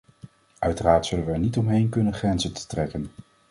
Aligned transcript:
Uiteindelijk 0.59 1.05
zullen 1.05 1.25
we 1.25 1.31
er 1.31 1.39
niet 1.39 1.57
omheen 1.57 1.89
kunnen 1.89 2.13
grenzen 2.13 2.53
te 2.53 2.65
trekken. 2.67 3.11